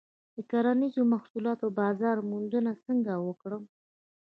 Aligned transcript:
د 0.35 0.37
کرنیزو 0.51 1.01
محصولاتو 1.13 1.65
بازار 1.79 2.17
موندنه 2.29 2.71
څنګه 2.85 3.13
وکړم؟ 3.27 3.63